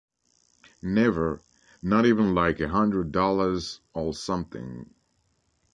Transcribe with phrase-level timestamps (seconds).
[0.81, 1.41] Never,
[1.83, 4.89] not even like a hundred dollars or something.